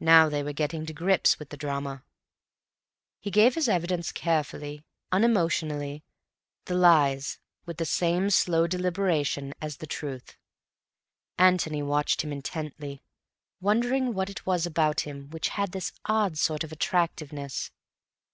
Now 0.00 0.28
they 0.28 0.42
were 0.42 0.52
getting 0.52 0.84
to 0.84 0.92
grips 0.92 1.38
with 1.38 1.48
the 1.48 1.56
drama. 1.56 2.02
He 3.20 3.30
gave 3.30 3.54
his 3.54 3.70
evidence 3.70 4.12
carefully, 4.12 4.84
unemotionally—the 5.12 6.74
lies 6.74 7.38
with 7.64 7.78
the 7.78 7.86
same 7.86 8.28
slow 8.28 8.66
deliberation 8.66 9.54
as 9.62 9.78
the 9.78 9.86
truth. 9.86 10.36
Antony 11.38 11.82
watched 11.82 12.20
him 12.20 12.32
intently, 12.32 13.02
wondering 13.62 14.12
what 14.12 14.28
it 14.28 14.44
was 14.44 14.66
about 14.66 15.00
him 15.06 15.30
which 15.30 15.48
had 15.48 15.72
this 15.72 15.90
odd 16.04 16.36
sort 16.36 16.62
of 16.62 16.70
attractiveness. 16.70 17.70